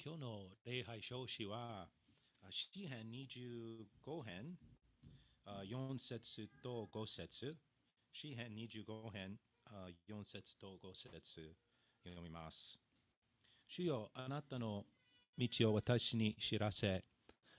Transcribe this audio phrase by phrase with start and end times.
[0.00, 1.88] 今日の礼拝表紙は、
[2.44, 4.56] あ詩編25編、
[5.68, 7.52] 4節と5節
[8.12, 9.36] 詩編25編、
[10.08, 11.52] 4節と5節
[12.04, 12.78] 読みます。
[13.66, 14.84] 主よあなたの
[15.36, 17.04] 道を私に知らせ、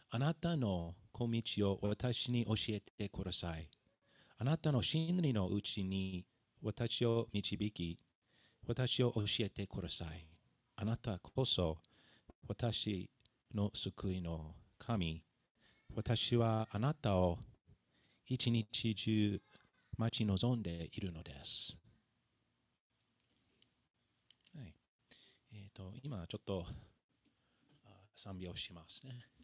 [0.09, 3.69] あなたの小道を私に教えてください。
[4.37, 6.25] あなたの真理のうちに
[6.63, 7.97] 私を導き、
[8.65, 10.25] 私を教えてください。
[10.77, 11.79] あなたこそ
[12.49, 13.07] 私
[13.53, 15.21] の救いの神。
[15.95, 17.37] 私はあなたを
[18.25, 19.39] 一日中
[19.95, 21.77] 待ち望んでいるのです。
[24.57, 24.73] はい
[25.53, 26.65] えー、と今ちょっと
[28.15, 29.38] 賛美をしますね。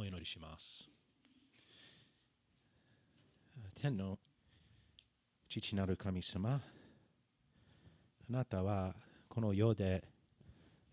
[0.00, 0.88] お祈りします。
[3.74, 4.16] 天の
[5.48, 6.60] 父なる神様、
[8.30, 8.94] あなたは
[9.28, 10.04] この世で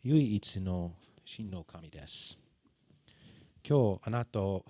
[0.02, 0.94] 唯一の
[1.24, 2.36] 真の神です。
[3.64, 4.66] 今日あなたを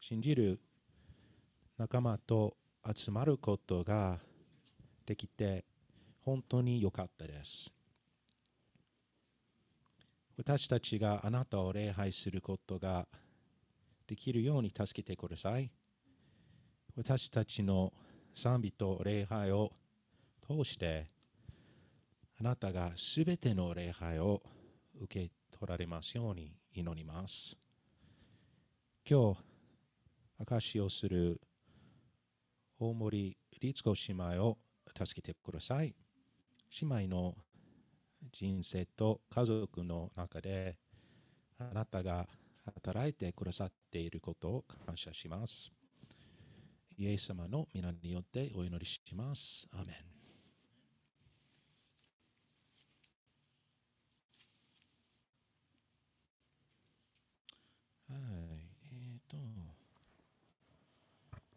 [0.00, 0.58] 信じる
[1.78, 2.56] 仲間と
[2.92, 4.18] 集まることが
[5.06, 5.64] できて
[6.24, 7.70] 本当に良かったです。
[10.36, 13.06] 私たちがあなたを礼拝することが
[14.12, 15.70] できるように助けてください。
[16.94, 17.94] 私たちの
[18.34, 19.72] 賛美と礼拝を
[20.46, 21.06] 通して、
[22.38, 24.42] あなたがすべての礼拝を
[25.00, 27.56] 受け取られますように祈ります。
[29.08, 29.38] 今日、
[30.40, 31.40] 証しをする
[32.78, 34.58] 大森律子姉妹を
[34.94, 35.94] 助けてください。
[36.82, 37.34] 姉妹の
[38.30, 40.76] 人生と家族の中で
[41.58, 42.28] あなたが
[42.64, 45.70] 働いてくださっていることを感謝します。
[46.96, 49.66] イエス様の皆によってお祈りします。
[49.72, 50.12] アーメン。
[58.12, 58.20] はい、
[58.92, 59.36] えっ、と、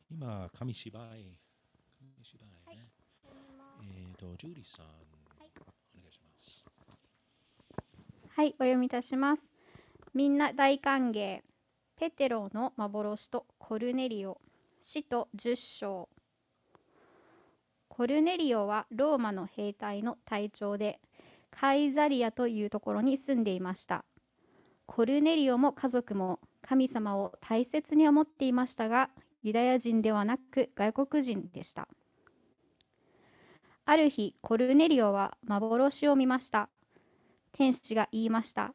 [0.10, 1.38] 今、紙芝居、
[2.00, 2.90] 紙芝居ね。
[3.84, 4.90] えっ、と、ジュリーさん、お
[6.00, 6.66] 願いします。
[8.30, 9.55] はい、お読みいたします。
[10.16, 11.42] みんな大歓迎。
[11.98, 14.40] ペテロの幻とコルネリオ。
[14.80, 16.08] 使徒10章。
[17.90, 21.02] コルネリオはローマの兵隊の隊長で、
[21.52, 24.06] カイザリアというところに住んでいました。
[24.86, 29.10] コルネリオも家族も神様を大切に思っていましたが、
[29.44, 31.90] ユダヤ人ではなく外国人でした。
[33.84, 36.70] ある日、コルネリオは幻を見ました。
[37.52, 38.74] 天使が言いました。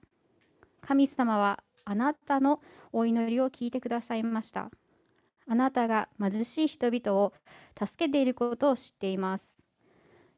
[0.80, 2.60] 神様はあなたの
[2.92, 4.70] お祈りを聞いてくださいました。
[5.46, 7.32] あなたが貧しい人々を
[7.78, 9.56] 助けていることを知っています。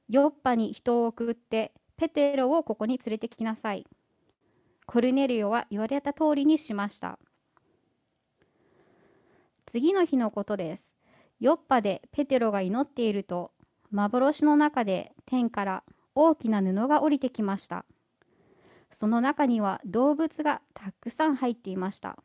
[0.09, 3.87] ヨッパに人を送ってペテロをここに連れてきなさい。
[4.87, 7.19] コルネリオは言われた通りにしました。
[9.67, 10.95] 次の日のことです。
[11.41, 13.53] ヨッパでペテロが祈っていると、
[13.91, 15.85] 幻の中で天から
[16.15, 17.85] 大きな布が降りてきました。
[18.93, 22.17] その中には動物がたくさん入っていました。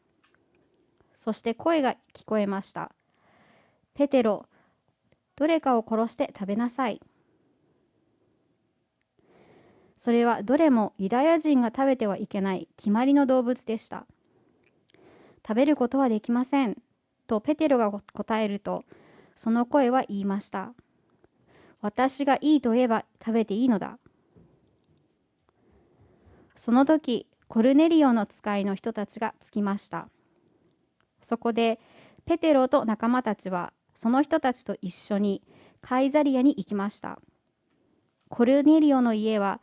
[1.16, 2.92] そして声が聞こえました。
[3.96, 4.46] ペテロ、
[5.36, 7.02] どれかを殺して食べなさい。
[9.96, 14.06] それはどれもユダヤ人が食べてはいけない決まりの動物でした。
[15.48, 16.78] 食べることはできません。
[17.26, 18.84] とペテロが答えると、
[19.34, 20.74] その声は言いました。
[21.82, 23.98] 私がいいと言えば食べていいのだ。
[26.58, 30.10] その時、コルネリオの使いの人たちが着きました。
[31.22, 31.80] そこで、
[32.26, 35.44] ペテロと仲間たちは、その人たちと一緒に
[35.82, 37.20] カイザリアに行きました。
[38.30, 39.62] コルネリオの家は、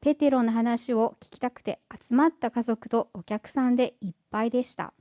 [0.00, 4.94] ペテロの話を聞きたくて集まった家族とお客さんでいっぱいでした。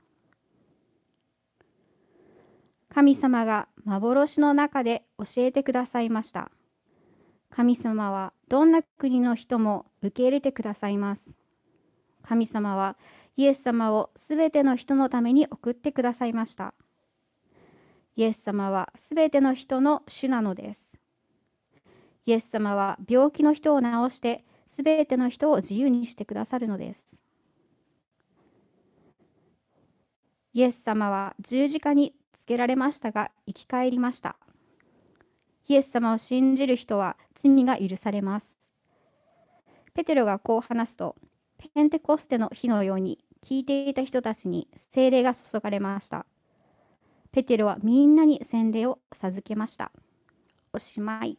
[2.94, 6.52] 神様が幻の中で教えてくださいました。
[7.52, 11.30] 神様はどんな国の人も受け入れてくださいます。
[12.24, 12.98] 神様は
[13.38, 16.74] イエス様をすべての人のために送ってくださいました。
[18.16, 20.98] イエス様はすべての人の主なのです。
[22.26, 27.06] イエス様は病気の人を治してすべての人を自由にしてくださるのです。
[30.54, 34.36] イエス様は十字架につけられましたが生き返りました。
[35.68, 38.59] イエス様を信じる人は罪が許されます。
[40.00, 41.18] ペテロがこう話すと、
[41.58, 46.26] ペンテコステの日のように聞いていた人たちに聖霊が注がれました。
[47.34, 49.92] ペテロはみんなに洗礼を授けました。
[50.72, 51.38] おしまい。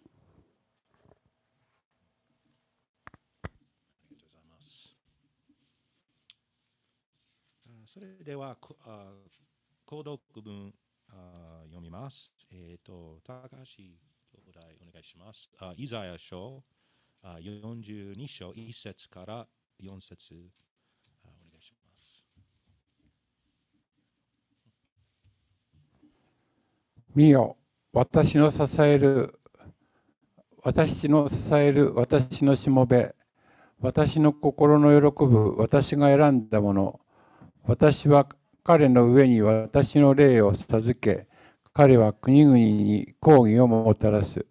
[7.86, 9.10] それでは、こあ
[9.86, 10.74] 購読文
[11.08, 12.30] あ読みます。
[12.50, 13.96] えっ、と、高橋兄
[14.50, 15.48] 弟お願いします。
[15.60, 16.62] あイザヤ書
[17.22, 19.46] 42章1節から
[19.82, 20.34] 4節
[21.24, 22.24] お願いします。
[27.14, 27.56] 見よ、
[27.92, 29.38] 私の支える、
[30.62, 33.14] 私の支える私のしもべ、
[33.80, 37.00] 私の心の喜ぶ私が選んだもの、
[37.64, 38.28] 私は
[38.62, 41.26] 彼の上に私の霊を授け、
[41.72, 44.46] 彼は国々に抗議をもたらす。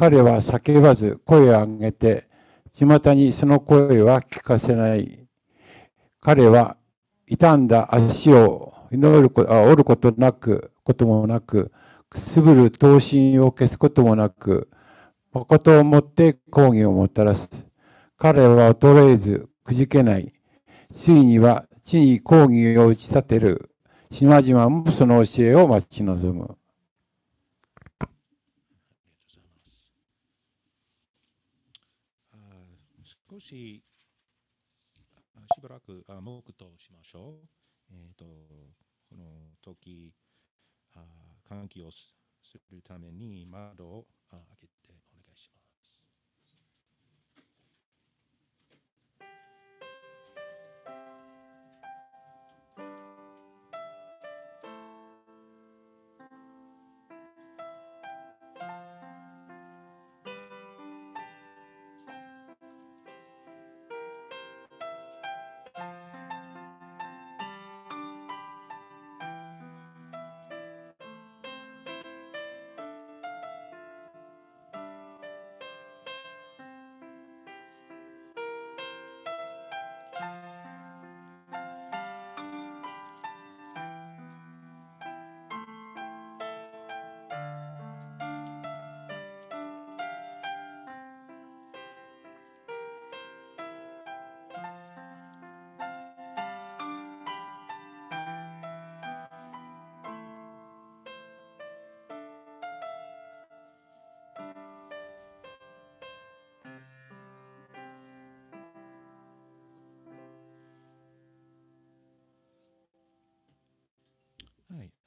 [0.00, 2.26] 彼は叫ばず声を上げて、
[2.72, 5.28] 巷にその声は聞かせない。
[6.22, 6.78] 彼は
[7.28, 11.70] 傷んだ足を祈ること、あ折ることなく、こともなく、
[12.08, 14.70] くすぶる刀身を消すこともなく、
[15.34, 17.50] 誠をもって抗議をもたらす。
[18.16, 20.32] 彼は衰えず、くじけない。
[20.90, 23.70] ついには地に抗議を打ち立てる。
[24.10, 26.56] 島々もその教えを待ち望む。
[28.00, 29.92] ありがとうございます。
[32.32, 32.50] あ
[33.30, 33.82] 少し
[35.54, 37.48] しばらくあ黙としましょう。
[37.92, 38.24] えっ、と、
[39.08, 40.14] この時、
[40.94, 41.00] あ
[41.48, 42.14] 換気をす
[42.70, 44.06] るために窓を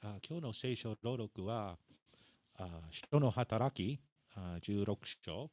[0.06, 1.78] あ今日の聖書朗読は、
[2.58, 3.98] あ人の働き
[4.36, 5.50] あ16章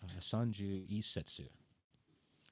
[0.00, 1.50] あ31節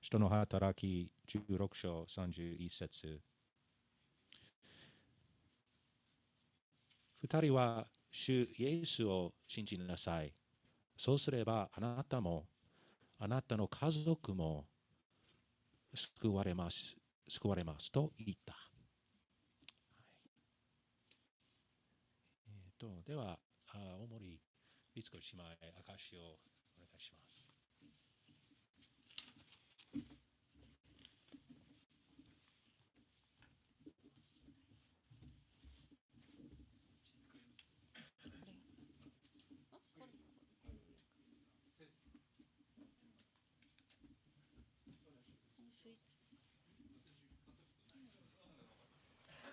[0.01, 3.21] 人の働き16章31節
[7.23, 10.35] 二人は主イエスを信じなさい。
[10.97, 12.47] そうすればあなたも
[13.21, 14.65] あなたの家族も
[15.95, 16.97] 救われます
[17.29, 18.55] 救われますと言った。
[18.55, 18.63] はい
[22.49, 24.41] えー、とでは、あ大森
[24.95, 25.45] 律子姉妹、
[25.97, 26.39] 証を
[26.77, 27.47] お願いします。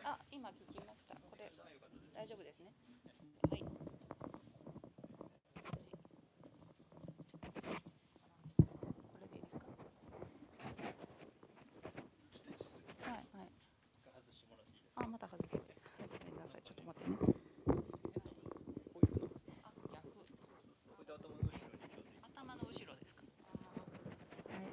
[0.05, 1.15] あ、今聞きました。
[1.15, 1.53] これ
[2.13, 2.92] 大丈夫ですね。
[3.49, 3.59] はい。
[3.59, 3.63] これでい。
[12.35, 12.45] い。
[12.45, 13.09] ですか。
[13.09, 13.27] はい。
[13.33, 13.49] はい。
[14.95, 15.49] あ、また外す。
[15.51, 16.61] ごめんなさい。
[16.63, 17.17] ちょっと待ってね。
[21.07, 21.29] 逆。
[22.23, 23.21] 頭の後ろですか。
[24.49, 24.67] はい。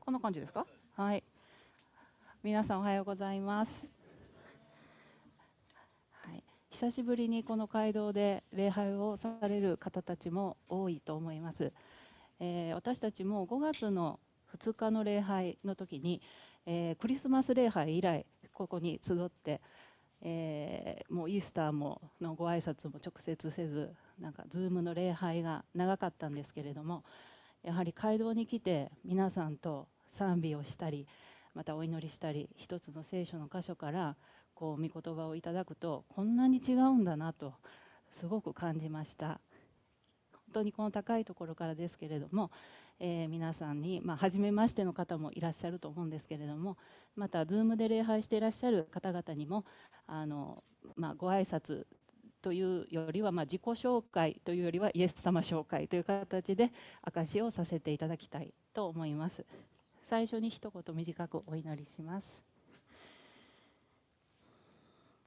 [0.00, 0.66] こんな感じですか。
[0.96, 1.22] はい。
[2.42, 3.40] 皆さんおはようござい。
[3.40, 3.95] ます。
[6.76, 11.72] 久しぶりにこの街道で礼拝をされる方たちも多いと思います。
[12.38, 14.20] えー私たちも5月の
[14.58, 16.20] 2日の礼拝の時に、
[16.66, 19.62] えークリスマス礼拝以来ここに集って、
[20.20, 27.04] えーもうイースターものご挨拶も直接せずなんかズームの礼拝が長かったんですけれども
[27.62, 31.06] やはり街道に来て皆さんと賛美をしたり
[31.54, 34.16] またお祈りしたり一つの聖書の箇所から
[34.56, 37.54] こう御言葉をいただくとこんなに違うんだなと
[38.10, 39.40] すごく感じました。
[40.32, 42.50] 本当にこの高いところからですけれども、
[42.98, 46.78] えー皆さんに、まあ、初めましての方もいらっしゃると思うんですけれども
[47.14, 49.66] また Zoom で礼拝していらっしゃる方々にも
[50.06, 51.84] あの、まあ、ご挨拶
[52.40, 56.72] というよりは、まあ、自己紹介というよりはイエス様紹介という形で
[57.02, 59.44] 証しをさせていただきたいと思います。
[60.08, 62.55] 最初に一言短くお祈りします。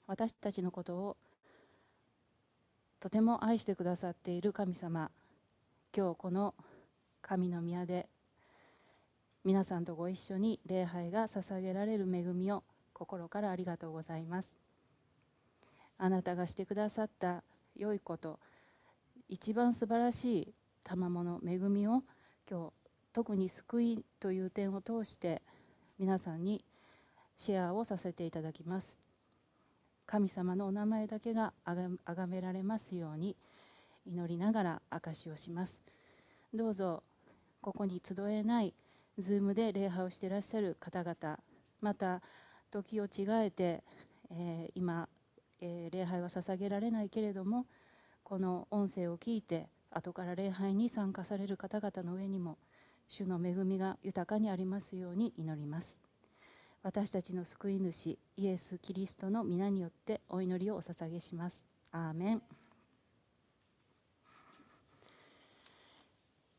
[0.09, 1.17] 私たちのことを
[2.99, 5.11] とても愛してくださっている神様。
[5.95, 6.55] 今日この
[7.21, 8.09] 神の宮で
[9.45, 14.57] 皆さんとご一緒に礼拝が捧げられる恵みを心からありがとうございます。
[15.99, 17.43] あなたがしてくださった
[17.75, 18.39] 良いこと
[19.27, 22.01] 一番素晴らしい賜物恵みを
[22.49, 22.73] 今日
[23.13, 25.43] 特に救いという点を通して
[25.99, 26.65] 皆さんに
[27.37, 29.08] シェアをさせていただきます。
[30.11, 33.35] 神様のお名前だけがあがあがめられますように
[34.07, 35.83] 祈りながら証しをします。
[36.51, 37.03] どうぞ
[37.61, 38.73] ここに集えない
[39.19, 41.37] ズームで礼拝をしていらっしゃる方々
[41.79, 42.23] また
[42.71, 43.83] 時を違えて、
[44.31, 45.07] えー今、
[45.61, 47.67] えー礼拝は捧げられないけれども
[48.23, 52.57] この音声を聞いて後から礼拝に参加される方々の上にも
[53.07, 56.08] 主の恵みが豊かにありますように祈ります。
[56.81, 61.61] 私たちの救い主イエス・キリストの皆によってお祈りをお捧げします。
[61.91, 62.41] アーメン、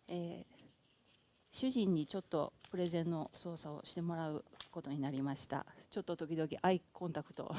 [0.09, 0.61] えー
[1.53, 5.67] 主人にちょっとプレゼンの操作をしてもらうことになりました。
[5.91, 7.53] ちょっと時々アイコンタクト。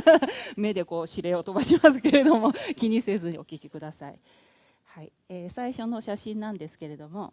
[0.56, 4.18] 目でこう指令を飛ばしますけれども気にせずにお聞きください、
[4.84, 5.12] はい。
[5.28, 7.32] えー最初の写真なんですけれども、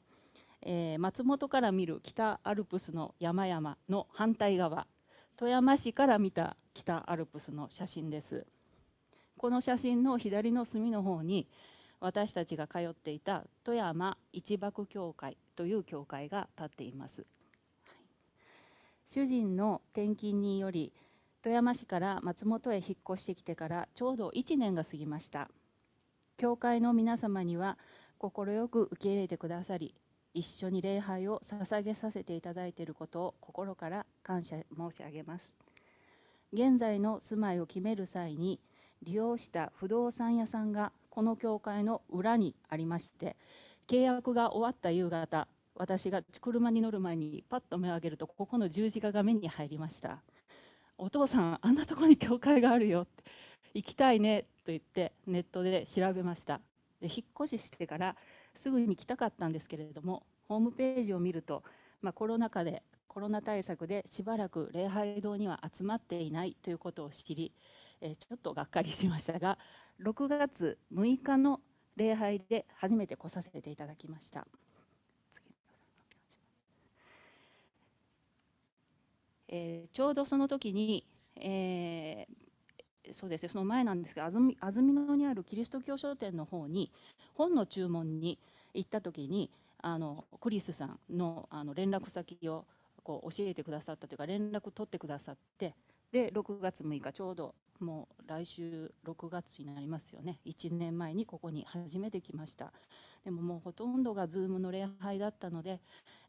[0.65, 4.87] えー松本から見る北アルプスの山々の反対側
[5.37, 8.45] 富山市から見た北アルプスの写真です。
[9.37, 11.47] この写真の左の隅の方に
[11.99, 17.27] 私たちが通っていた富山一幕教会という教会が建っています、はい
[19.07, 20.91] 主人の転勤により
[21.43, 25.49] 富山市から松本へ引っ越してきてからちょうど1年が過ぎました。
[26.37, 27.77] 教会の皆様には
[28.17, 28.31] 快
[28.67, 29.95] く受け入れてくださり
[30.35, 35.51] 一緒に礼拝を捧げさせていただいていることを心から感謝申し上げます。
[36.53, 38.59] 現在の住まいを決める際に
[39.01, 43.35] 利用した不動産屋さんがこの教会の裏にありまして
[43.87, 50.19] 契約が終わった夕方私が車に乗る前にパッと目を上げるとここの十字架が目に入りました
[50.97, 53.23] お父さんあんなとこに教会があるよって
[53.73, 56.61] 行きたいねと言ってネットで調べました。
[57.01, 58.15] で引っ越ししてから
[58.55, 61.63] すぐに来たかったんですけれどもホームページを見ると、
[62.01, 67.53] まあ、コロナ禍でコロナ対策でしばらく礼拝堂には集まっていないということを知り、
[68.01, 69.57] えーちょっとがっかりしましたが
[70.01, 71.61] 6月6日の
[71.95, 74.45] 礼拝で初めて来させていただきました。
[79.47, 81.05] えーちょうどその時に、
[81.37, 82.44] えー
[83.13, 86.89] そうですねその前なんですが安曇安曇野にあるキリスト教書店の方に
[87.33, 88.39] 本の注文に
[88.73, 89.49] 行った時に
[89.81, 92.65] あのクリスさんのあの連絡先を
[93.03, 95.75] こう教えてくださったというか連絡取ってくださって
[96.11, 100.39] で6月6日ちょうどもう来週6月になりますよね。
[100.45, 102.71] 1年前にここに初めて来ました。
[103.25, 105.81] でももうほとんどが Zoom の礼拝だったので、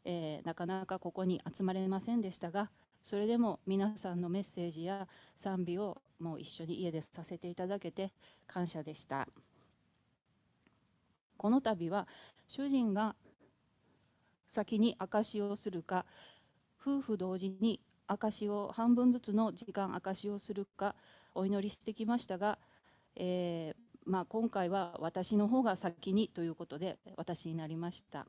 [0.03, 2.69] えーなかなかここに集まれませんでしたが
[3.03, 8.11] それでも皆さんのメッセージや賛美をもう一緒に家でさせていただけて
[8.47, 9.27] 感謝でした。
[11.37, 12.07] この度は
[12.47, 13.15] 主人が
[14.49, 16.05] 先に証しをするか
[16.81, 20.95] 夫婦同時に証しを半分ずつの時間証しをするか
[21.35, 22.57] お祈りしてきましたが、
[23.15, 28.25] えーまあ、今回は私の方が先にということで私になりました、は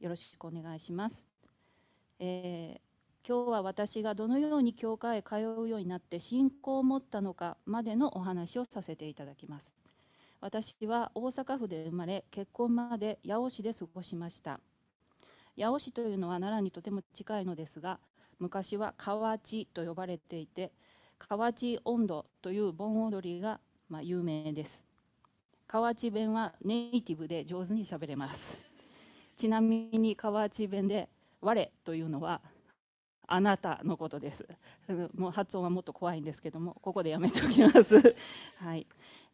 [0.00, 0.04] い。
[0.04, 1.28] よろしくお願いします、
[2.18, 2.91] えー
[3.24, 9.72] 今日は私がどのように教会へ通うようになって信仰を持ったのかまでのお話をさせていただきます。
[10.40, 14.58] 私は大阪府で生まれ結婚まで八尾市で過ごしました。
[15.56, 18.00] 八尾市というのは奈良にとても近いのですが
[18.40, 20.72] 昔は河内と呼ばれていて
[21.20, 24.84] 河内音頭という盆踊りがまあ有名です。
[25.68, 28.58] 河内弁はネイティブで上手にしゃべれます。
[29.36, 31.08] ちなみに河内弁で
[31.40, 32.40] 「我」というのは
[33.32, 34.46] あなたのことです。
[35.14, 37.96] もう発音はもっと怖いんですけども、ここでやめておきます。
[38.58, 38.86] はい、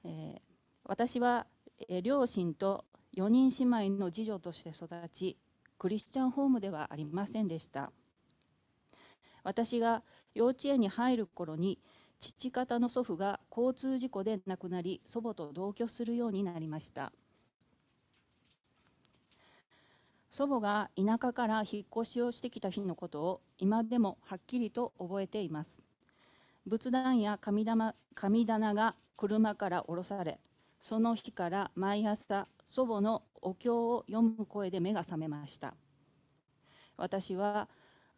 [0.05, 0.41] えー
[0.85, 1.47] 私は、
[1.89, 5.37] えー両親と4人姉妹の次女として育ち、
[5.79, 7.93] クリスチャンホームではありませんでした。
[9.43, 11.81] 私が幼稚園に入る頃に、
[12.21, 17.13] 父方の祖父が交通事故で亡くなり、祖母と同居するようになりました。
[20.31, 25.83] 祖母が田舎から引っ越しをしてきた日のことを今でもはっきりと覚えています。
[26.67, 30.39] 仏壇や神玉神棚が車から降ろされ
[30.83, 35.75] その日から毎朝祖母のお経を読む声で目が覚めました。
[36.97, 37.69] 私は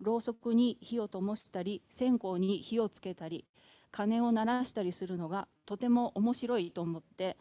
[0.01, 3.45] ろうそくに火を灯したり線香に火をつけたり
[3.93, 7.37] 鐘を鳴らしたりするのがとても面白いと思って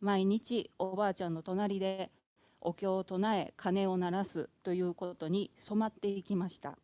[0.00, 2.10] 毎日おばあちゃんの隣で
[2.64, 6.78] お経を唱え鐘を鳴らすということに染まっていきました。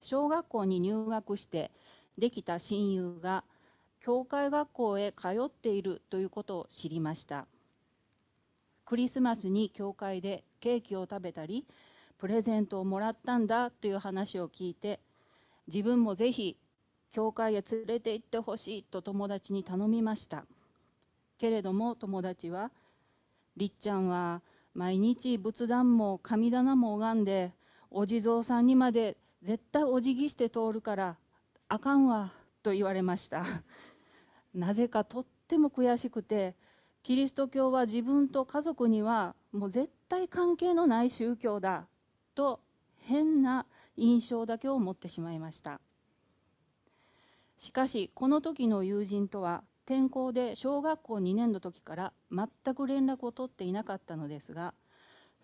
[0.00, 1.72] 小学校に入学して
[2.16, 3.44] できた親友が
[4.00, 7.46] 教会学校へ通っているということを知りました。
[8.84, 11.66] クリスマスに教会でケーキを食べたり
[12.18, 15.00] プレゼントをもらったんだという話を聞いて
[15.66, 16.56] 自分もぜひ
[17.12, 20.44] 教会へ連れて行ってほしいと友達に頼みました。
[21.38, 22.70] けれども友達は
[23.56, 24.42] 「りっちゃんは
[24.74, 27.52] 毎日仏壇も神棚も拝んで
[27.90, 31.16] お地蔵さんにまで絶対お辞儀して通るから
[31.68, 33.44] あかんわ」と言われました。
[34.54, 36.54] なぜかとっても悔しくて
[37.02, 41.86] キリスト教は自分と家族にはもう絶対関係のない宗教だ
[42.34, 42.60] と
[42.96, 45.80] 変な印象だけを持ってしまいました。
[47.56, 54.74] しかしこの時の友人とは転校で小学校2年の時から全く連絡を取っていなかったのですが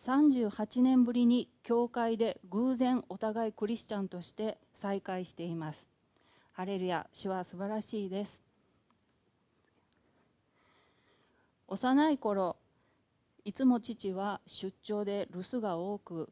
[0.01, 5.89] 38年ぶりに教会で偶然お互いクリスチャンとして再会しています。
[6.53, 8.43] ハレルヤ主は素晴らしいです。
[11.69, 12.57] 幼い頃
[13.47, 16.29] いつも父は出張で留守が多く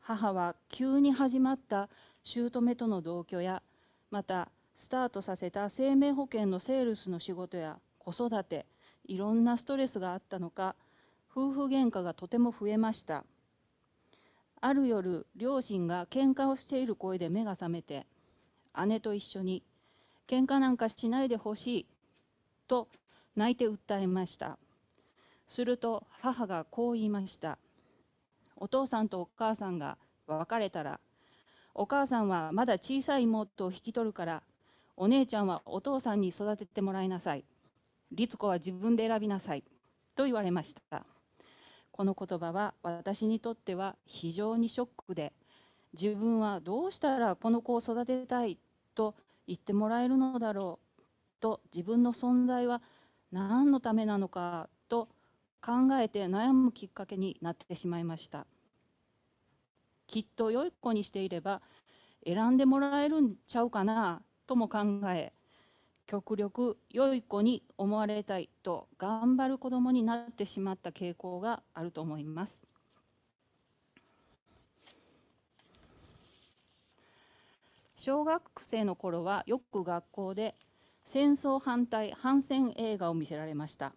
[0.00, 1.90] 母は急に始まった
[2.24, 3.62] 姑との同居や
[4.10, 8.66] またスタートさせた生命保険のセールスの仕事や子育て
[9.04, 10.74] いろんなストレスがあったのか
[11.30, 13.24] 夫婦喧嘩がとても増えました。
[14.60, 18.06] ある夜両親が喧嘩をしている声で目が覚めて
[18.86, 19.62] 姉と一緒に
[20.28, 21.86] 「喧嘩なんかしないでほしい」
[22.68, 22.88] と
[23.34, 24.58] 泣いて訴えました。
[25.48, 27.58] すると母がこう言いました。
[28.56, 31.00] お父さんとお母さんが別れたら
[31.74, 34.42] お母さんはまだ小さい妹を引き取るから
[34.96, 37.44] お姉ちゃんはお父さんに育ててもらいなさい。
[38.10, 39.64] 律子は自分で選びなさい。
[40.14, 41.06] と言われました。
[41.90, 45.32] この言葉は私にとっては非常にショックで
[45.92, 48.58] 自分はどうしたらこの子を育てたい
[48.94, 49.14] と
[49.46, 51.02] 言ってもらえるのだろう
[51.40, 52.80] と自分の存在は
[53.30, 55.08] 何のためなのかと
[55.60, 58.46] 考えて悩むきっかけになってしまいました。
[60.06, 61.62] きっと良い子にしていれば
[62.26, 64.22] 選んでもらえるんちゃうかな。
[64.46, 65.32] とも考え
[66.06, 72.62] 極力良い子に思われたいと頑張る子供になってしまった傾向があると思います。
[77.96, 80.56] 小学生の頃はよく学校で
[81.04, 83.94] 戦争反対反戦映画を見せられました。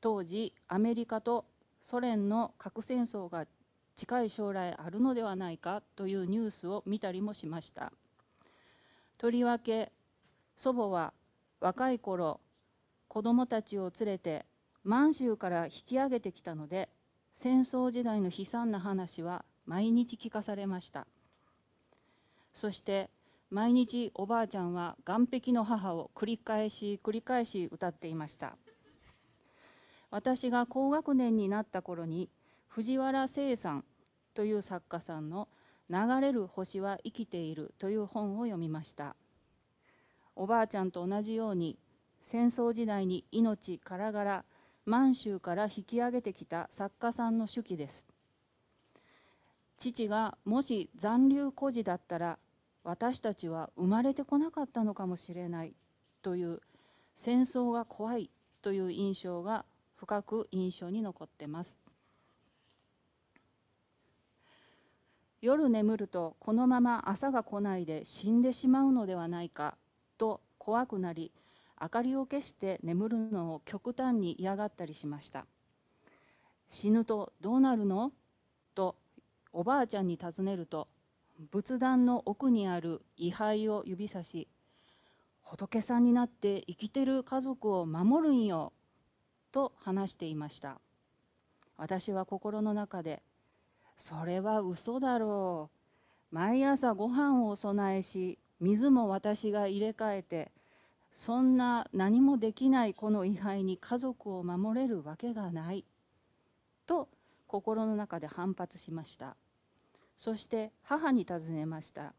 [0.00, 1.44] 当時アメリカと
[1.82, 3.46] ソ連の核戦争が
[3.96, 7.92] 近い将来あるのではないかというニュースを見たりもしました。
[9.18, 9.92] とりわけ
[10.56, 11.14] 祖母は
[11.60, 12.40] 若い頃
[13.08, 14.44] 子供たちを連れて
[14.84, 16.90] 満州から引き上げてきたので
[17.32, 21.06] 戦争時代の悲惨な話は毎日聞かされました。
[22.54, 23.10] そして
[23.50, 28.56] 毎日おばあちゃんは岸壁の母を繰り返し繰り返し歌っていました。
[30.10, 32.30] 私が高学年になった頃に
[32.68, 33.84] 藤原聖さん
[34.34, 35.48] という作家さんの
[35.88, 39.16] 「流れる星は生きている」という本を読みました。
[40.34, 41.78] おばあちゃんと同じように
[42.20, 44.44] 戦争時代に命からがら
[44.84, 48.06] 満州から引き上げてきた作家さんの手記です。
[49.78, 52.38] 父がもし残留孤児だったら
[52.82, 55.74] 私たちは生まれてこなかったのかもしれない
[56.22, 56.60] という
[57.14, 58.30] 戦争が怖い
[58.62, 59.64] という印象が
[59.96, 61.78] 深く印象に残ってます。
[65.42, 69.76] 夜眠るとこのまま朝が来ないで死んでしまうのではないか
[70.18, 71.30] と怖くなり
[71.80, 75.46] 明かりを消して眠るのを極端に嫌がったりしました。
[76.68, 78.12] 死ぬとどうなるの？
[78.74, 78.96] と
[79.52, 80.88] おばあちゃんに尋ねると
[81.52, 84.48] 仏壇の奥にある位牌を指さし
[85.42, 88.72] 仏さんになって生きてる家族を守るんよ
[89.52, 90.80] と話していました。
[91.76, 93.22] 私は心の中で
[93.96, 95.70] それは嘘だろ
[96.32, 96.34] う。
[96.34, 100.50] 毎朝ご飯をお供えし水も私が入れ替えて
[101.12, 105.84] そんな何もできないこの位牌に家族を守れるわけがない
[106.86, 107.08] と
[107.46, 109.36] 心の中で反発しました。
[110.18, 112.12] そして母に尋ねました。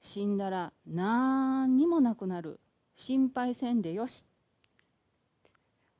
[0.00, 2.60] 死んだら何にもなくなる。
[2.96, 4.26] 心配せんでよし。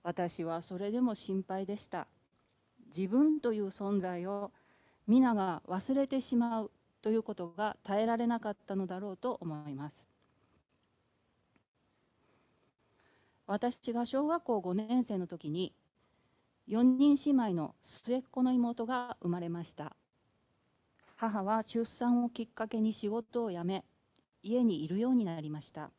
[0.03, 2.07] 私はそれでも心配でした。
[2.97, 4.53] 自分という存在を
[5.07, 6.71] 皆が忘れてしまう
[7.03, 10.09] ということが耐えられなかったのだろうと思います。
[13.47, 15.75] 私が小学校5年生の時に
[16.69, 19.95] 4人姉妹の末っ子の妹が生まれました。
[21.17, 23.85] 母は出産をきっかけに仕事を辞め
[24.43, 25.91] 家にいるようになりました。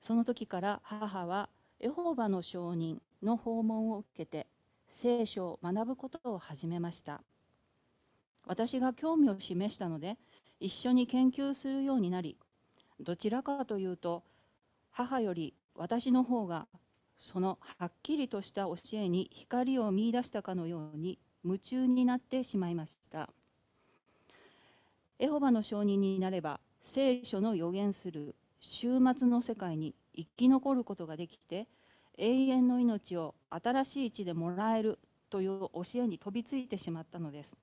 [0.00, 4.46] その時から母はエホバの証人の訪問を受けて
[4.92, 7.22] 聖書を学ぶことを始めました。
[8.46, 10.16] 私が興味を示したので
[10.60, 12.36] 一緒に研究するようになり
[13.00, 14.24] どちらかというと
[14.90, 16.66] 母より私の方が
[17.18, 23.30] そのはっきりとした教えに光を見いだしたかのように夢中になってしまいました。
[25.18, 31.68] エホバの証人になれば聖書の予言する終末の世界に生き残ることができて
[32.18, 34.98] 永遠の命を新しい地でもらえる
[35.30, 37.56] という教えに飛びついてしまったのです。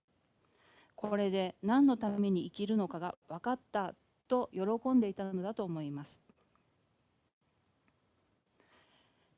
[0.95, 3.93] これで何のために生きるのかが分かった
[4.27, 6.19] と喜んでいたのだと思います。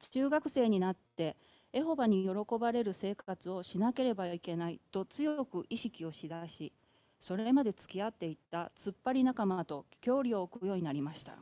[0.09, 1.37] 中学生になって
[1.73, 6.73] エホバに喜ばれる生活をしなければいけないと強く意識をしだし
[7.19, 11.33] それまで付き合っていった突っ張り仲間と距離を置くようになりました。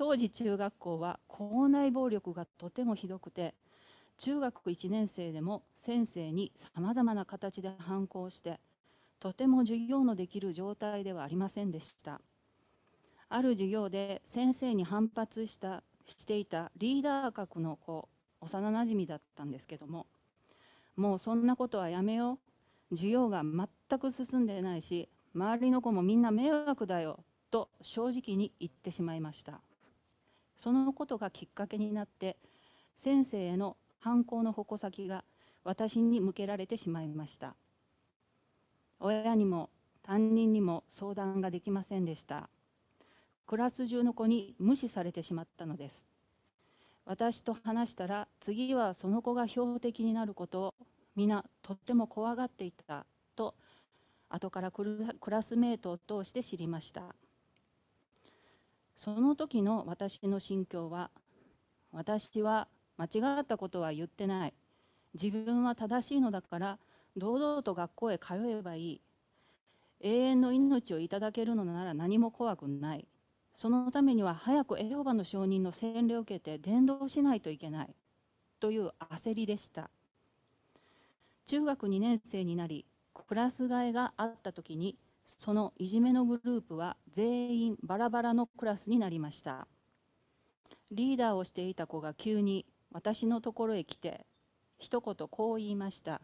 [0.00, 3.54] 当時中学校は校内暴力がとてもひどくて
[4.16, 8.60] 中学1年生でも先生にさまざまな形で反抗して
[9.20, 12.22] とても授業のできる状態ではありませんでした。
[13.28, 18.08] ある授業で先生に反発したしていたリーダー格の子
[18.40, 20.06] 幼なじみだったんですけども
[20.96, 22.38] もうそんなことはやめよ
[22.90, 22.96] う。
[22.96, 29.60] 授業が全く進んでないし周りの子もみんな迷惑だよと正直に言ってしまいました。
[30.60, 32.36] そのことがきっかけになって
[32.94, 35.24] 先生への反抗の矛先が
[35.64, 37.54] 私に向けられてしまいました。
[38.98, 39.70] 親にも
[40.02, 42.50] 担任にも相談ができませんでした。
[43.46, 46.06] クラス中の子に無視されてしまったのです。
[47.06, 50.74] 私と話したら次はその子が標的になることを
[51.16, 53.54] 皆とっても怖がっていたと
[54.28, 57.14] 後からクラスメートを通して知りました。
[59.00, 61.10] その時の私の心境は
[61.90, 64.54] 私は間違ったことは言ってない。
[65.14, 66.78] 自分は正しいのだから
[67.16, 69.00] 堂々と学校へ通えばいい。
[70.02, 73.08] 永遠の命をいただけるのなら何も怖くない。
[73.56, 77.94] そのためには早くエホバの証人の洗礼を受けて伝道しないといけない。
[78.60, 79.88] という焦りでした。
[81.46, 82.84] 中学2年生になり
[83.14, 84.98] クラス替えがあった時に
[85.38, 89.66] そのいじめのグループは全員バラバラのクラスになりました。
[90.90, 94.26] リーダーをしていた子が急に私のところへ来て
[94.78, 96.20] 一言こう言いました。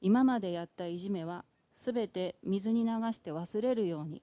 [0.00, 4.22] 今までやったいじめはすべて水に流して忘れるように。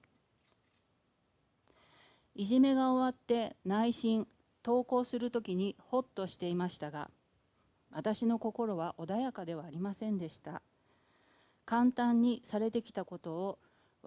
[2.34, 4.28] いじめが終わって内心
[4.64, 7.10] 登校するときにほっとしていましたが
[7.90, 10.62] 私の心は穏やかではありませんでした。
[11.64, 13.58] 簡単にされてきたことを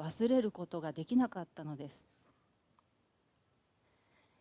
[0.01, 2.07] 忘れることができなかったのです。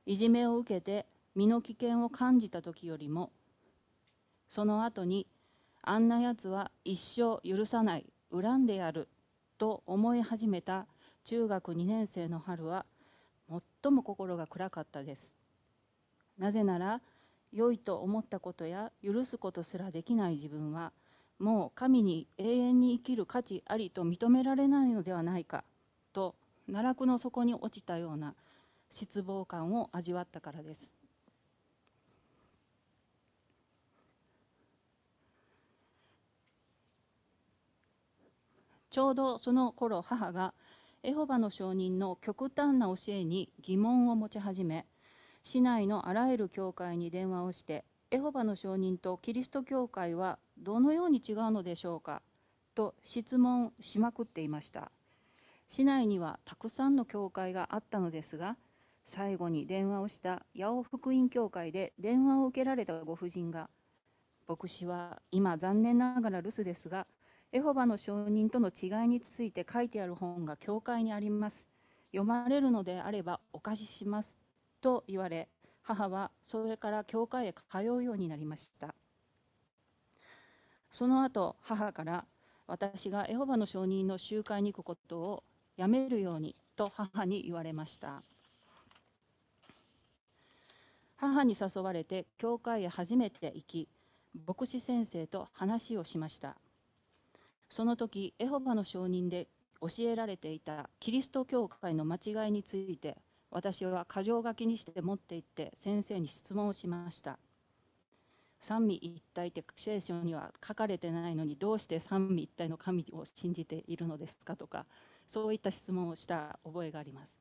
[0.06, 3.30] いじめを受けて身の危険を感じた時よりも
[4.48, 5.26] その後に
[5.82, 9.08] あんなやつは一生許さない恨んでやる
[9.58, 10.86] と思い始めた
[11.24, 12.86] 中学2年生の春は
[13.82, 15.36] 最も心が暗かったです。
[16.38, 17.02] なぜなら
[17.52, 20.92] 良いと思ったことや許すことすらできない自分は
[21.40, 25.64] もう神に永遠に生きる価値ありと認められないのではないか
[26.12, 28.34] と奈落の底に落ちたような
[28.90, 30.94] 失望感を味わったからです。
[38.90, 40.52] ちょうどその頃母が
[41.04, 44.84] エホバの証人の極端な教えに疑問を持ち始め
[45.42, 52.22] 市内のあらゆる教会に電話をしてエホバの証人とキリスト教会はどのように違うのでしょうか？
[52.74, 54.90] と質問しまくっていました。
[55.68, 58.56] 市内にはたくさんの教会があったのですが
[59.04, 63.70] 最後に電話をした八尾福音教会で電話を受けられたご婦人が
[64.48, 67.06] 牧師は今残念ながら留守ですが
[67.52, 71.68] エホバの証人との違いについて書いてある本が教会にあります。
[72.10, 74.36] 読まれるのであればお貸しします
[74.80, 75.48] と言われ
[75.82, 78.94] 母はそれから教会へ通うようになりました。
[80.90, 82.24] その後母から
[82.66, 85.42] 私がエホバの証人の集会に行くことを
[85.76, 88.22] やめるようにと母に言われました。
[91.16, 93.88] 母に誘われて教会へ初めて行き
[94.46, 96.56] 牧師先生と話をしました。
[97.68, 99.48] その時エホバの証人で
[99.80, 103.16] 教えられていたキリスト教会の間違いについて
[103.50, 107.38] 私は箇条書きにして持って行って先生に質問をしました。
[108.60, 114.84] 三位一体って聖書には書かれてないのにどうして三位一体の神を信じているのですかとか
[115.26, 117.40] そういった質問をした覚えがあります。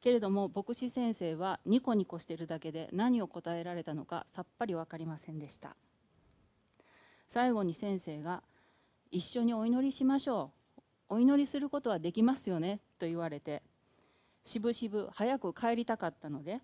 [0.00, 5.76] けれども牧師先生はニコニコしているだけで何を答えられたのかさっぱり分かりませんでした。
[7.28, 8.42] 最後に先生が
[9.12, 10.82] 「一緒にお祈りしましょう。
[11.08, 13.62] お祈りすることはできますよね」と言われて
[14.44, 16.60] しぶしぶ早く帰りたかったので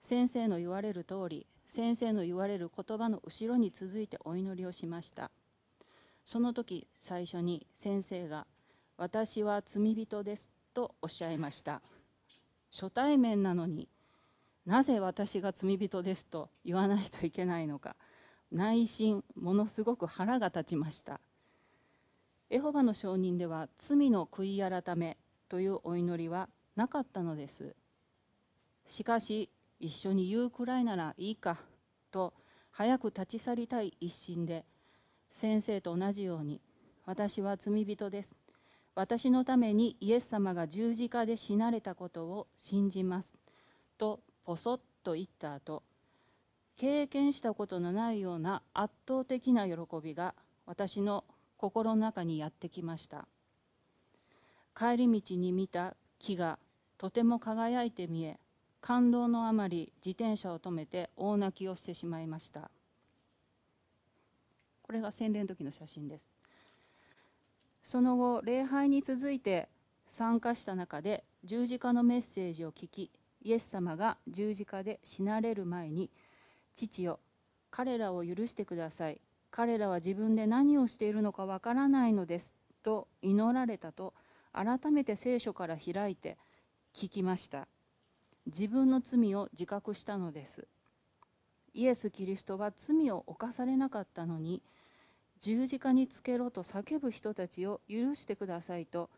[0.00, 5.30] 先生の言われる通り先生の言われる言葉の後ろに続いてお祈りをしました。
[6.24, 8.46] その時最初に先生が
[8.96, 11.82] 「私は罪人です」とおっしゃいました。
[12.70, 13.88] 初対面なのに
[14.64, 17.96] なぜ私が罪人ですと言わないといけないのか
[18.50, 21.20] 内心ものすごく腹が立ちました。
[22.50, 25.16] エホバの証人では罪の悔い改め
[25.48, 27.74] というお祈りはなかったのです。
[28.86, 31.58] しかし一緒に言うくらいならいいか
[32.10, 32.34] と
[32.70, 34.64] 早く立ち去りたい一心で
[35.30, 36.60] 先生と同じように
[37.04, 38.36] 私は罪人です。
[38.94, 43.34] 私のためにイエス様が十字架で死なれたことを信じます。
[43.98, 45.82] とポソッと言った後
[46.76, 50.34] 経験したことのないような圧倒的な喜びが
[50.66, 51.24] 私の
[51.56, 53.26] 心の中にやってきました。
[54.76, 56.58] 帰り道に見た木が
[56.98, 58.38] とても輝いて見え
[58.80, 62.70] 感動のあまり自転車を止めて大泣きをしてしまいました。
[64.82, 66.24] これが洗礼の時の写真です。
[67.82, 69.68] その後礼拝に続いて
[70.06, 73.10] 参加した中で十字架のメッセージを聞き
[73.42, 76.10] イエス様が十字架で死なれる前に
[76.74, 77.18] 父よ
[77.70, 79.20] 彼らを許してください。
[79.50, 84.14] 彼らは自分で何をしているのかわからないのですと祈られたと
[84.52, 86.36] 改めて聖書から開いて
[86.96, 87.68] 聞きました。
[88.46, 90.66] 自分の罪を自覚したのです。
[91.74, 94.62] イエス・キリストは罪を犯されなかったのに
[95.42, 99.10] 十字架につけろと叫ぶ人たちを許してくださいと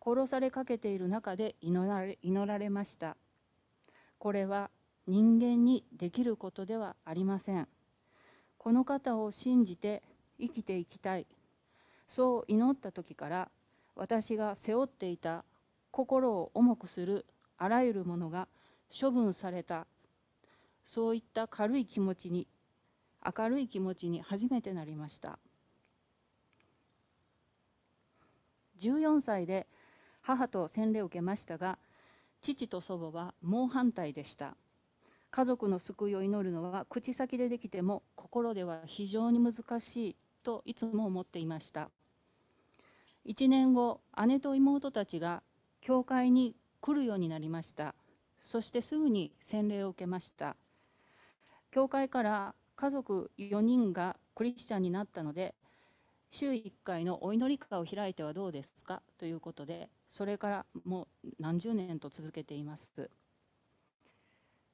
[0.00, 3.16] 殺されかけている中で祈られ祈られました。
[4.18, 4.70] これは
[5.08, 7.66] 人間にできることではありません。
[8.58, 10.04] この方を信じて
[10.38, 11.26] 生きていきたい。
[12.06, 13.50] そう祈った時から
[13.96, 15.44] 私が背負っていた
[15.94, 17.24] 心を重くする
[17.56, 18.48] あらゆるものが
[18.90, 19.86] 処分された。
[20.84, 22.48] そういった軽い気持ちに
[23.24, 25.38] 明るい気持ちに初めてなりました。
[28.80, 29.68] 14歳で
[30.20, 31.78] 母と洗礼を受けましたが
[32.42, 34.56] 父と祖母は猛反対でした。
[35.30, 41.88] 家族の救いを祈るのは口先でできても心では非常に難しいといつも思っていました。
[43.26, 45.44] 1年後姉と妹たちが
[45.84, 47.94] 教会に来るようになりました。
[48.38, 50.56] そしてすぐに洗礼を受けました。
[51.70, 55.54] 教会から家族4人がクリスチャンになったので
[56.30, 59.02] 週1回のお祈り会を開いてはどうですか？
[59.18, 63.10] ということでそれからもう何十年と続けています。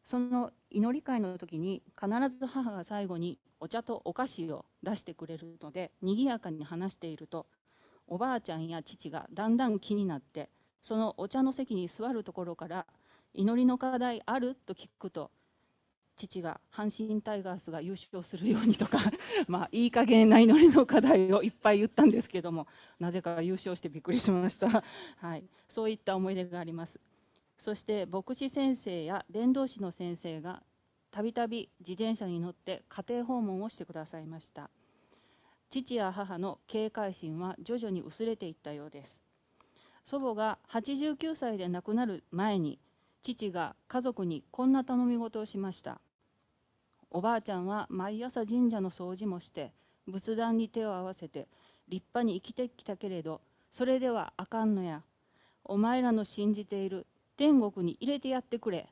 [0.05, 7.47] その祈り会の時に必ず母が最後にお茶とお菓子を出してくれるので賑やかに話していると
[8.07, 10.51] おばあちゃんや父がだんだん気になって
[10.83, 12.87] そのお茶の席に座るところから
[13.35, 15.31] 「祈りの課題ある?」と聞くと
[16.17, 18.99] 父が阪神タイガースが優勝するようにとか
[19.49, 22.67] まあいい加減な祈りの課題をいっぱい言ったんですけども
[22.99, 24.69] なぜか優勝してびっくりしました、
[25.17, 27.01] はい、そういった思い出があります。
[27.57, 30.63] そして牧師先生や伝道師の先生が
[31.11, 34.71] たびたび自転車に乗って家庭訪問をしてくださいました。
[35.69, 39.30] 父や母の警戒心は徐々に薄れていったようです。
[40.05, 42.79] 祖母が89歳で亡くなる前に
[43.23, 46.01] 父が家族にこんな頼み事をしました。
[47.11, 49.73] おばあちゃんは毎朝神社の掃除もして
[50.07, 51.49] 仏壇に手を合わせて
[51.89, 55.03] 立派に生きてきたけれどそれではあかんのや。
[55.65, 58.89] お前らの信じている天国に入れてやってくれ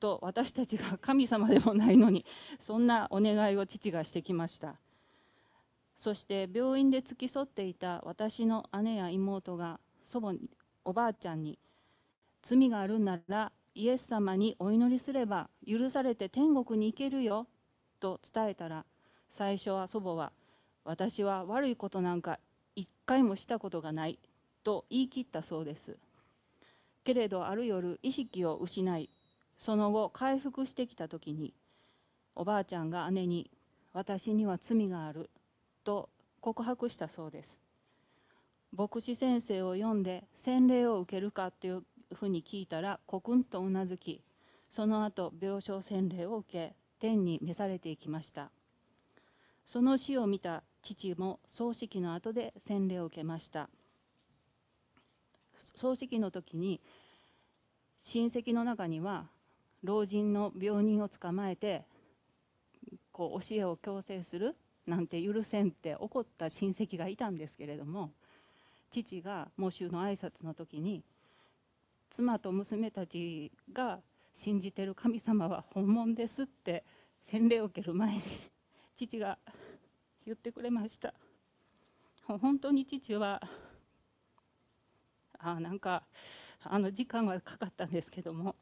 [0.00, 2.24] と私たちが 神様でもないのに
[2.58, 4.76] そんなお願いを父がしてきました。
[5.96, 10.50] そして病院で付き添っていた私の姉や妹が祖母に
[10.84, 11.58] おばあちゃんに
[12.42, 17.46] 罪があるならイエス様にお祈りすれば許されて天国に行けるよ
[18.00, 18.84] と伝えたら
[19.30, 20.32] 最初は祖母は
[20.84, 22.38] 私は悪いことなんか
[22.74, 24.18] 一回もしたことがない
[24.64, 25.96] と言い切ったそうです。
[27.04, 29.08] けれどある夜意識を失い
[29.58, 31.52] その後回復してきた時に
[32.34, 33.50] おばあちゃんが姉に
[33.92, 35.30] 「私には罪がある」
[35.84, 36.08] と
[36.40, 37.62] 告白したそうです。
[38.74, 41.82] 牧師先生を読んで洗礼を受けるかっていう
[42.14, 44.22] ふうに聞いたらコクンとうなずき
[44.70, 48.50] その後病床洗礼を受け天に召されていきました。
[49.66, 53.68] その死を見た父も葬式の後で洗礼を受けました。
[55.74, 56.80] 葬式の時に
[58.02, 59.26] 親戚の中には
[59.84, 61.84] 老人の病人を捕まえて
[63.10, 64.56] こう教えを強制する
[64.86, 68.10] なんて許せんって怒った親戚がいたんですけれども
[68.92, 71.02] 父が喪主の挨拶の時に
[72.10, 74.00] 妻と娘たちが
[74.34, 76.84] 信じてる神様は本物ですって
[77.22, 78.22] 洗礼を受ける前に
[78.94, 79.38] 父が
[80.26, 81.14] 言ってくれました。
[82.26, 83.42] 本当に父は
[85.38, 86.04] あなんか
[86.62, 88.54] あの時間はかかったんですけども、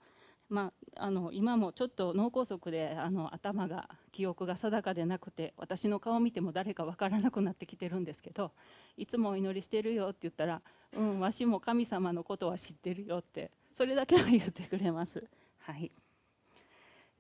[0.48, 8.52] まあ、あの今もちょっと脳梗塞であの頭が記憶が定かでなくて私の顔を見ても誰か分からなくなってきてるんですけど
[8.96, 15.28] いつもお祈りしてるよって言ったら「うんわしも神様のことは知ってるよ」ってそれだけは言ってくれます。
[15.58, 15.90] はい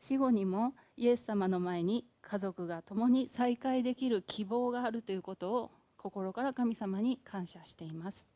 [0.00, 8.26] 死後にもイエス様の前に家族が共に再会できる希望があるということを心から神様に感謝しています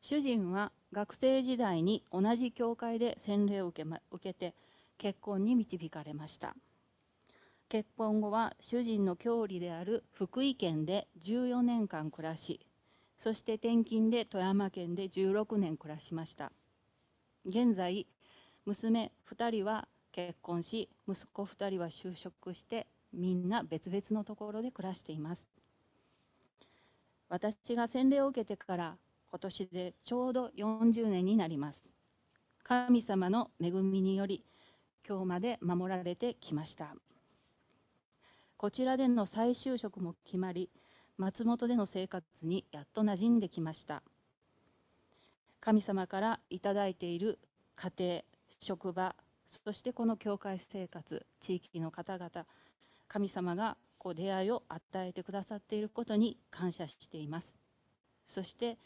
[0.00, 4.54] 主人は学生時代に同じ教会で洗礼を受け,、ま、受けて
[5.00, 6.54] 結婚に導かれました。
[7.70, 12.66] 結婚後は主人の郷里である福井県で14年間暮らし
[13.16, 16.52] そして転勤で富山県で16年暮らしました。
[17.46, 18.06] 現在
[18.66, 25.48] 娘2人は結婚し息子2人は就職してみんな別々のところで暮らしています。
[27.30, 28.96] 私が洗礼を受けてから
[29.30, 31.88] 今年でちょうど40年になります。
[32.64, 34.44] 神様の恵みにより
[35.08, 36.94] 今日まで守られてきました。
[38.56, 40.70] こちらでの再就職も決まり
[41.16, 44.02] 松本での生活にやっと馴染んできました。
[45.60, 47.38] 神様からいただいている
[47.76, 48.22] 家庭
[48.60, 49.14] 職場
[49.48, 52.46] そしてこの教会生活地域の方々
[53.08, 57.58] 神様がこう出会いを与えてくださっていることに感謝しています。
[58.26, 58.78] そして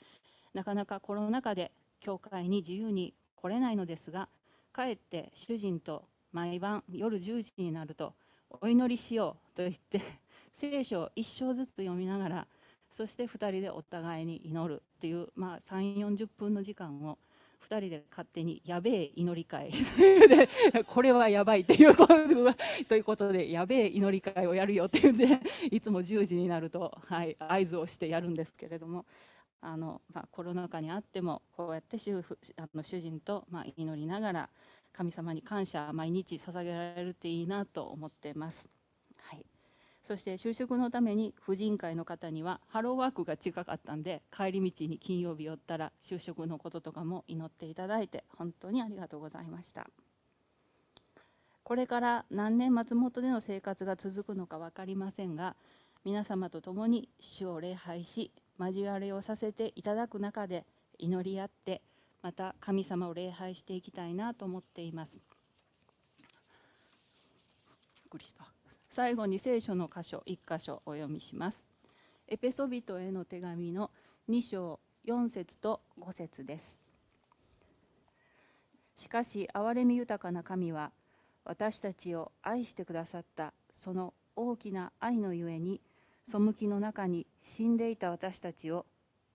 [0.55, 4.29] なかなかコロナ禍で教会に自由に来れないのですが
[4.75, 8.13] かえって主人と毎晩夜10時になると
[8.61, 10.03] お祈りしようと言って
[10.53, 12.47] 聖書を一章ずつ読みながら
[12.91, 17.19] そして2人でお互いに祈るっていう、まあ、3 4 0分の時間を
[17.69, 19.71] 2人で勝手にやべえ祈り会。
[20.73, 22.15] でこれはやばいっていうこと
[22.89, 29.07] ということでやべえ祈り会をやるよっていうんでいつも10時になると、はい、合図をしてやるんですけれども。
[29.67, 34.51] あの、まあ、コロナ禍にあってもこうやって主婦あの主人と、まあ、祈りながら
[34.93, 38.69] 神様に感謝毎日捧げられるっていいなと思っています。
[39.17, 39.45] はい
[40.05, 49.89] そして就職のために婦人会の方にはハローワークが近かったんで帰り道に金曜日寄ったら就職のこととかも祈っていただいて本当にありがとうございました
[51.63, 55.57] これから何年松本での生活が続くのか分かりませんが
[56.05, 60.65] 皆様と共に主を礼拝し交わりをさせていただく中で
[60.99, 61.83] 祈り合って
[62.23, 65.21] また神様を礼拝していきたいなと思っています
[68.95, 71.67] 最後に聖書の箇所1箇所お読みします。
[72.29, 73.91] エペソビトへの手紙の
[74.31, 76.79] 2章4節と5節です。
[78.95, 80.93] しかし憐れみ豊かな神は
[81.45, 85.81] 私たちを愛してくださったその大きな愛のゆえに
[86.27, 88.87] 背きの中に死んでいた私たちを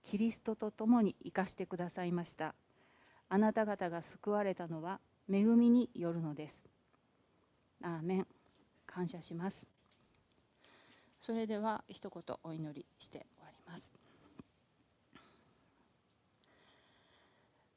[0.02, 2.54] キリストと共に生かしてくださいました。
[3.28, 6.68] あなた方が救われたのは恵みによるのです。
[7.82, 8.26] アーメン。
[8.90, 9.68] 感謝します
[11.20, 13.92] それでは一言お祈りして終わります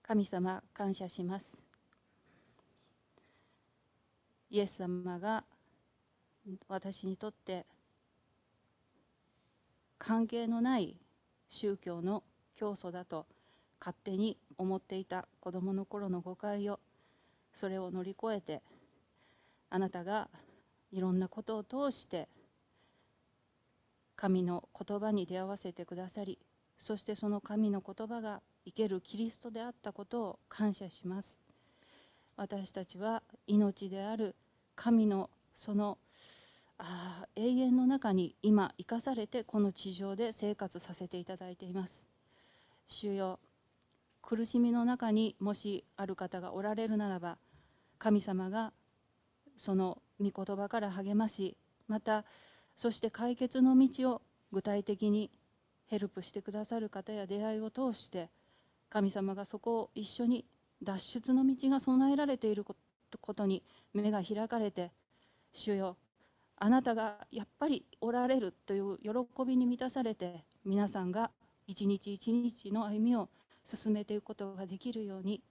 [0.01, 1.61] 神様感謝します
[4.49, 5.43] イエス様が
[6.67, 7.65] 私にとって
[10.05, 10.97] 関係のない
[11.47, 12.23] 宗教の
[12.55, 13.25] 教祖だと
[13.79, 16.79] 勝手に思っていた子供の頃の誤解を
[17.53, 18.61] それを乗り越えて
[19.69, 20.27] あなたが
[20.91, 22.27] いろんなことを通して
[24.17, 26.37] 神の言葉に出会わせてくださり
[26.77, 31.39] そしてその神の言葉が生けるキリストであったことを感謝します。
[32.35, 34.35] 私たちは命である
[34.75, 35.97] 神のその
[36.85, 42.07] あ永遠の中に今生かされてこの地上で生活させていただいています。
[42.87, 43.39] 主よ
[44.21, 47.37] 苦しみの中にもしある方がおられるならば
[47.99, 48.73] 神様が
[49.57, 51.55] その御言葉から励まし
[51.87, 52.25] また
[52.75, 54.21] そして解決の道を
[54.51, 55.31] 具体的に
[55.87, 58.29] ヘルプしてくださる方や出会いを通して
[58.89, 60.45] 神様がそこを一緒に
[60.81, 62.75] 脱出の道が備えられているこ
[63.33, 63.63] とに
[63.93, 64.91] 目が開かれて
[65.53, 65.97] 主よ
[66.63, 69.09] あなたがやっぱりおられるという喜
[69.45, 71.29] びに満たされて皆さんが
[71.67, 73.27] 一日一日の歩みを
[73.65, 75.41] 進めていくことができるように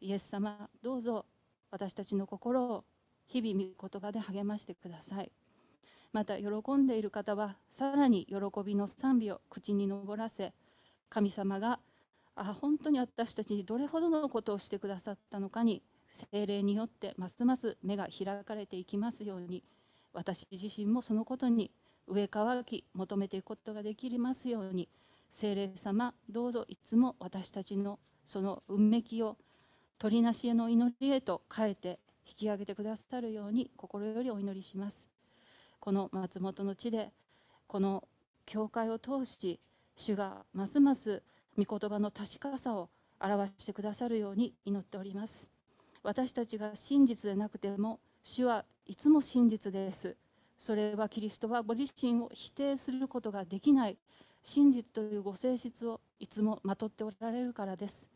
[0.00, 1.26] イエス様どうぞ
[1.70, 2.84] 私たちの心を
[3.28, 5.30] 日々御言葉で励ましてください。
[6.12, 10.52] また喜んでいる方はさらに喜びの賛美を口に上らせ
[11.08, 11.78] 神様が
[12.34, 15.84] あ本当に私たちにどれほどのことをしてくださったのかに
[16.32, 19.62] 精霊によってますます目が開かれていきますように
[20.18, 21.70] 私自身もそのことに
[22.08, 24.88] 上乾き求めていくことができますように
[25.30, 29.36] 精霊様どうぞいつも私たちのその運命を
[29.96, 35.08] 鳥なしへの祈りへと変えて引き上げてくださるように心よりお祈りします。
[35.78, 37.12] この松本の地で
[37.68, 38.02] この
[38.44, 39.60] 教会を通し
[39.94, 41.22] 主がますます
[41.56, 42.90] 御言葉の確かさを
[43.20, 45.46] 表してくださるように祈っております。
[46.02, 50.16] 私たちが真実でなくても主はいつも真実です。
[50.56, 53.98] それはキリストはご自身を否定することができない。
[54.42, 58.08] 真実というご性質をいつもまとっておられるからです。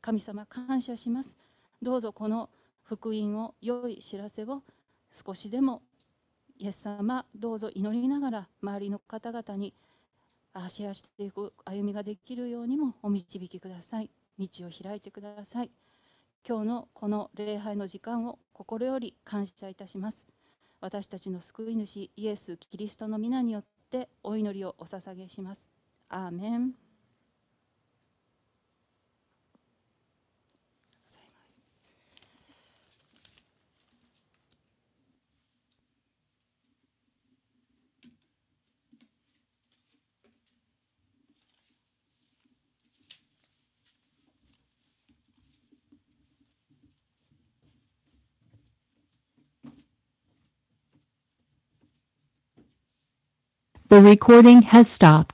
[0.00, 1.36] 神様感謝します。
[1.80, 2.50] どうぞこの
[2.82, 4.62] 福音を良い知らせを
[5.12, 5.80] 少しでも。
[6.58, 9.74] イエス様どうぞ祈りながら周りの方々に
[10.68, 14.10] シェアしていく歩みができるようにもお導きください。
[14.40, 15.70] 道を開いてください。
[16.48, 20.26] 今日のこの礼拝の時間を心より感謝いたします。
[20.80, 25.70] 私たちの救い主イエス・キリストの皆によってお祈りをお捧げします。
[26.08, 26.85] アーメン。
[53.88, 55.32] The recording has stopped.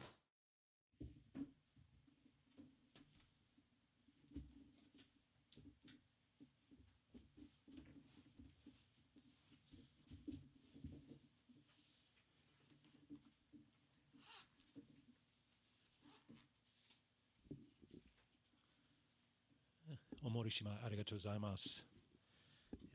[20.24, 21.82] お森姉妹、ありがとうございます。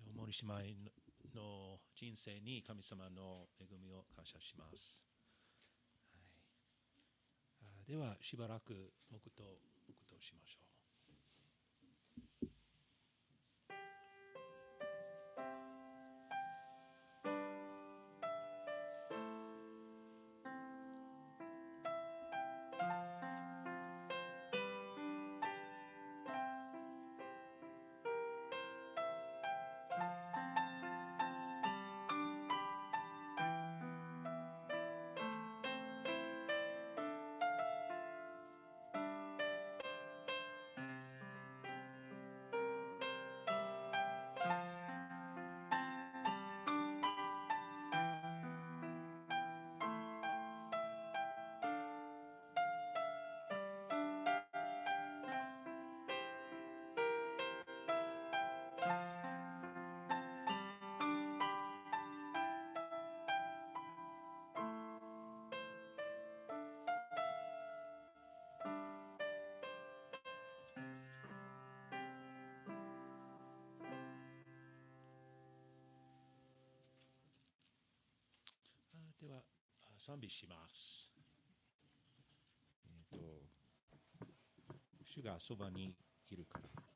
[0.07, 5.06] お森姉妹の人生に神様の恵みを感謝します。
[7.87, 9.43] ではしばらく黙祷
[9.87, 10.66] 黙祷しましょう。
[79.27, 79.41] では
[79.97, 81.09] 賛美します。
[82.85, 83.43] えっ、と
[85.03, 85.93] 主がそばに
[86.29, 86.86] いるから。